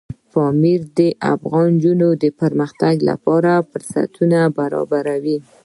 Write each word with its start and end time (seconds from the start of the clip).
پامیر 0.31 0.81
د 0.99 0.99
افغان 1.33 1.69
نجونو 1.77 2.09
د 2.23 2.25
پرمختګ 2.41 2.95
لپاره 3.09 3.51
فرصتونه 3.69 4.39
برابروي. 4.57 5.37